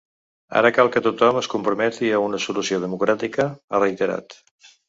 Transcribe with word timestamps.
“Ara 0.61 0.71
cal 0.77 0.89
que 0.95 1.03
tothom 1.07 1.37
es 1.43 1.49
comprometi 1.51 2.11
a 2.15 2.23
una 2.31 2.41
solució 2.49 2.83
democràtica”, 2.87 3.49
ha 3.69 3.83
reiterat. 3.89 4.41